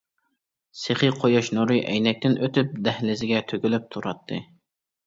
[0.83, 4.43] سېخىي قۇياش نۇرى ئەينەكتىن ئۆتۈپ دەھلىزىگە تۆكۈلۈپ تۇراتتى.